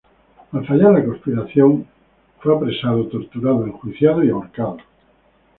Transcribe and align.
Al 0.53 0.65
fallar 0.65 0.93
la 0.93 1.05
conspiración 1.05 1.85
fue 2.39 2.55
apresado, 2.55 3.05
torturado, 3.07 3.63
enjuiciado 3.67 4.23
y 4.23 4.31
ahorcado. 4.31 4.77